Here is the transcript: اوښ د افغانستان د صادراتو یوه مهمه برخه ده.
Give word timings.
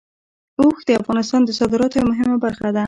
اوښ 0.59 0.77
د 0.87 0.89
افغانستان 1.01 1.41
د 1.45 1.49
صادراتو 1.59 1.97
یوه 1.99 2.09
مهمه 2.11 2.37
برخه 2.45 2.67
ده. 2.75 2.79